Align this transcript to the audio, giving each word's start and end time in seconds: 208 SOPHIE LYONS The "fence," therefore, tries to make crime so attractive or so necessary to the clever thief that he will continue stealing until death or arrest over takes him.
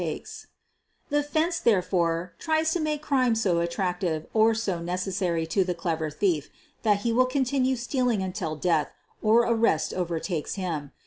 208 0.01 0.27
SOPHIE 0.27 0.47
LYONS 0.47 0.47
The 1.25 1.31
"fence," 1.31 1.59
therefore, 1.59 2.33
tries 2.39 2.71
to 2.73 2.79
make 2.79 3.03
crime 3.03 3.35
so 3.35 3.59
attractive 3.59 4.25
or 4.33 4.55
so 4.55 4.79
necessary 4.79 5.45
to 5.45 5.63
the 5.63 5.75
clever 5.75 6.09
thief 6.09 6.49
that 6.81 7.01
he 7.01 7.13
will 7.13 7.27
continue 7.27 7.75
stealing 7.75 8.23
until 8.23 8.55
death 8.55 8.91
or 9.21 9.41
arrest 9.41 9.93
over 9.93 10.19
takes 10.19 10.55
him. 10.55 10.91